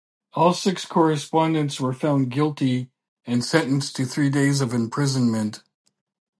All 0.33 0.55
six 0.55 0.83
correspondents 0.83 1.79
were 1.79 1.93
found 1.93 2.31
guilty 2.31 2.89
and 3.27 3.45
sentenced 3.45 3.95
to 3.97 4.05
three 4.07 4.31
days 4.31 4.59
of 4.59 4.73
imprisonment. 4.73 5.61